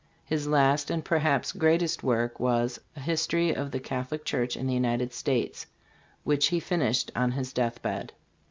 [0.25, 4.73] His last and perhaps greatest work was a" History of the Catholic Church in the
[4.73, 5.67] United States,"
[6.23, 8.11] which he finished on his death bed.